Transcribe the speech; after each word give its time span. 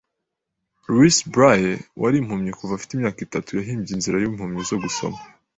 Louis 0.87 1.15
S 1.17 1.21
Braille, 1.33 1.75
wari 2.01 2.15
impumyi 2.19 2.51
kuva 2.59 2.73
afite 2.75 2.91
imyaka 2.93 3.19
itatu, 3.27 3.49
yahimbye 3.53 3.91
inzira 3.93 4.17
impumyi 4.29 4.61
zo 4.69 4.77
gusoma 4.83 5.19